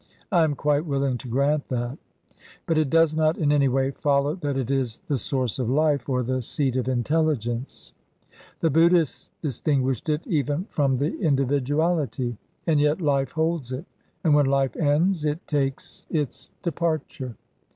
[0.31, 1.99] I am quite willing to grant that.
[2.65, 6.09] But it does not in any way follow that it is the source of life,
[6.09, 7.93] or the seat of intelligence.
[8.61, 12.35] The Buddhists distinguished it even from the individuality.
[12.65, 13.85] And yet life holds it,
[14.23, 17.35] and when life ends it takes its departure.